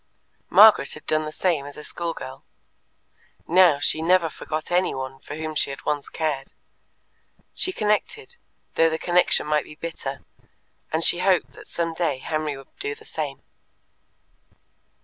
Margaret 0.49 0.93
had 0.93 1.05
done 1.05 1.25
the 1.25 1.31
same 1.31 1.67
as 1.67 1.77
a 1.77 1.83
schoolgirl. 1.83 2.43
Now 3.47 3.77
she 3.77 4.01
never 4.01 4.31
forgot 4.31 4.71
anyone 4.71 5.19
for 5.19 5.35
whom 5.35 5.53
she 5.53 5.69
had 5.69 5.85
once 5.85 6.09
cared; 6.09 6.53
she 7.53 7.71
connected, 7.71 8.37
though 8.73 8.89
the 8.89 8.97
connection 8.97 9.45
might 9.45 9.65
be 9.65 9.75
bitter, 9.75 10.25
and 10.91 11.03
she 11.03 11.19
hoped 11.19 11.53
that 11.53 11.67
some 11.67 11.93
day 11.93 12.17
Henry 12.17 12.57
would 12.57 12.75
do 12.79 12.95
the 12.95 13.05
same. 13.05 13.43